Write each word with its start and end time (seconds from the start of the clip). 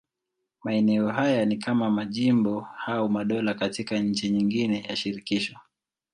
Maeneo 0.63 1.09
haya 1.09 1.45
ni 1.45 1.57
kama 1.57 1.91
majimbo 1.91 2.67
au 2.85 3.09
madola 3.09 3.53
katika 3.53 3.99
nchi 3.99 4.29
nyingine 4.29 4.79
ya 4.81 4.95
shirikisho. 4.95 5.57